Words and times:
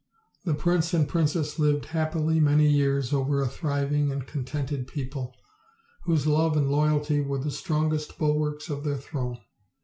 The 0.45 0.55
prince 0.55 0.95
and 0.95 1.07
princess 1.07 1.59
lived 1.59 1.85
happily 1.93 2.39
many 2.39 2.67
years 2.67 3.13
over 3.13 3.39
a 3.39 3.47
thriving 3.47 4.11
and 4.11 4.25
contented 4.25 4.87
people, 4.87 5.35
whose 6.05 6.25
love 6.25 6.57
and 6.57 6.71
loyalty 6.71 7.21
were 7.21 7.37
the 7.37 7.51
strongest 7.51 8.17
bulwarks 8.17 8.67
of 8.67 8.83
their 8.83 8.97
throne. 8.97 9.37